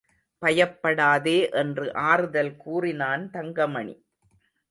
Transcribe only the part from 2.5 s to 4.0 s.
கூறினான் தங்கமணி.